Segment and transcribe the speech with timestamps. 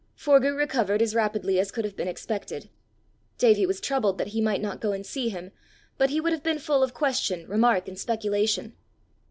[0.15, 2.71] Forgue recovered as rapidly as could have been expected.
[3.37, 5.51] Davie was troubled that he might not go and see him,
[5.99, 8.73] but he would have been full of question, remark, and speculation!